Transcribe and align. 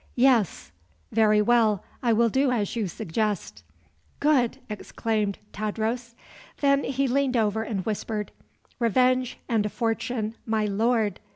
"Yes." 0.15 0.71
"Very 1.11 1.43
well; 1.43 1.83
I 2.01 2.11
will 2.11 2.29
do 2.29 2.49
as 2.49 2.75
you 2.75 2.87
suggest." 2.87 3.63
"Good!" 4.19 4.57
exclaimed 4.67 5.37
Tadros. 5.53 6.15
Then 6.59 6.83
he 6.83 7.07
leaned 7.07 7.37
over 7.37 7.61
and 7.61 7.85
whispered: 7.85 8.31
"Revenge 8.79 9.37
and 9.47 9.63
a 9.63 9.69
fortune, 9.69 10.33
my 10.43 10.65
lord! 10.65 11.19